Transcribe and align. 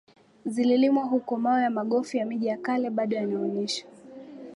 zililimwa 0.45 1.03
huko 1.05 1.37
Mawe 1.37 1.61
ya 1.63 1.69
maghofu 1.69 2.17
ya 2.17 2.25
miji 2.25 2.45
ya 2.47 2.57
kale 2.57 2.89
bado 2.89 3.15
yanaonyesha 3.15 3.85